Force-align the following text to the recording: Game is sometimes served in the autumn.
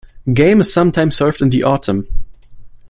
Game 0.33 0.61
is 0.61 0.73
sometimes 0.73 1.15
served 1.15 1.43
in 1.43 1.51
the 1.51 1.61
autumn. 1.61 2.07